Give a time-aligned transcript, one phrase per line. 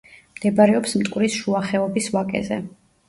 [0.37, 2.59] მდებარეობს მტკვრის შუა ხეობის ვაკეზე.